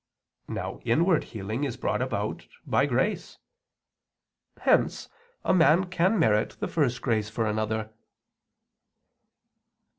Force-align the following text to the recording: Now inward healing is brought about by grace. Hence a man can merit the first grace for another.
Now 0.47 0.79
inward 0.83 1.25
healing 1.25 1.63
is 1.63 1.77
brought 1.77 2.01
about 2.01 2.47
by 2.65 2.87
grace. 2.87 3.37
Hence 4.57 5.09
a 5.45 5.53
man 5.53 5.91
can 5.91 6.17
merit 6.17 6.57
the 6.59 6.67
first 6.67 7.03
grace 7.03 7.29
for 7.29 7.45
another. 7.45 7.91